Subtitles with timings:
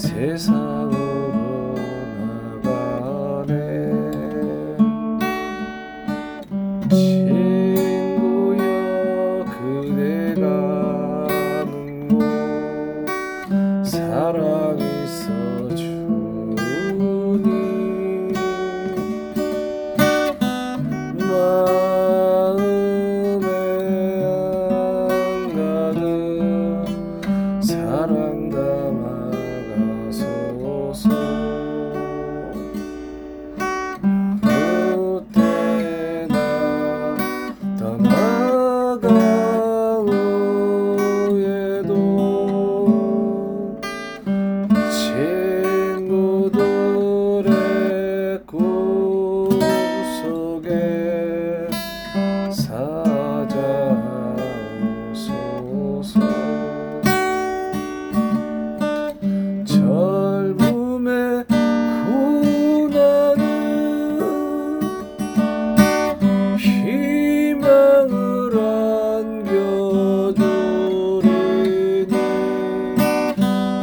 [0.00, 0.79] 세상.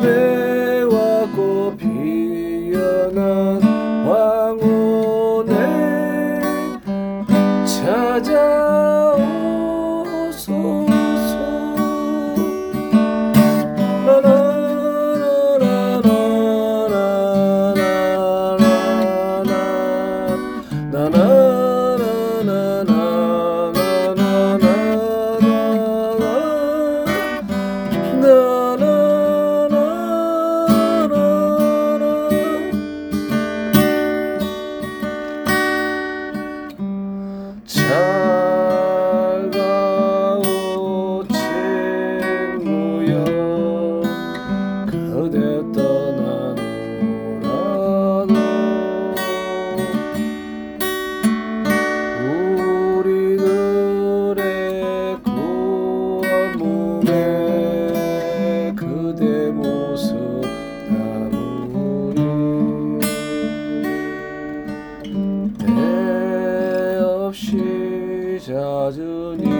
[0.07, 3.61] 배와고 피어난
[4.07, 5.53] 황혼에
[7.65, 8.76] 찾아
[68.87, 69.56] हजुर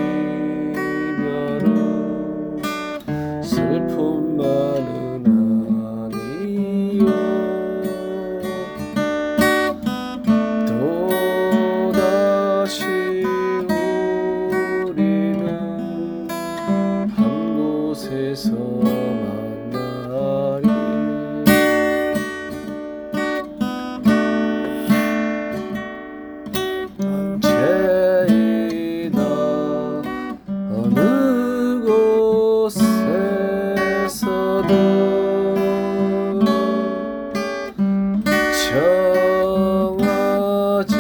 [39.97, 40.94] 정하지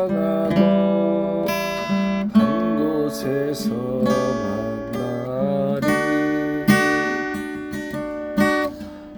[0.00, 0.58] 않아도
[2.32, 2.38] 한
[2.76, 3.70] 곳에서
[4.94, 5.86] 만나리.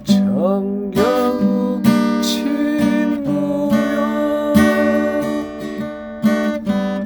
[0.05, 1.83] 정겨운
[2.21, 3.73] 친구여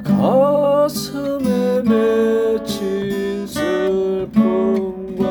[0.05, 1.49] 가슴에
[1.83, 5.25] 맺힌 슬픔과